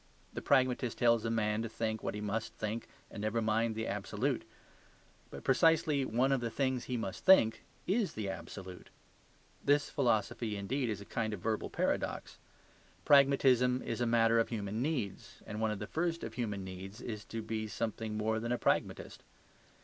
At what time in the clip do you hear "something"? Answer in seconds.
17.67-18.17